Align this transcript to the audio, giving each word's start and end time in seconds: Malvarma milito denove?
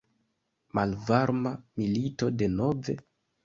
Malvarma 0.79 1.53
milito 1.77 2.33
denove? 2.43 3.01